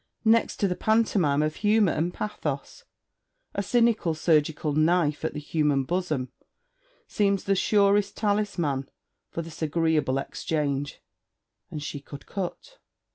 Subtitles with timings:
[0.25, 2.85] Next to the pantomime of Humour and Pathos,
[3.53, 6.31] a cynical surgical knife at the human bosom
[7.07, 8.89] seems the surest talisman
[9.29, 11.03] for this agreeable exchange;
[11.69, 12.79] and she could cut.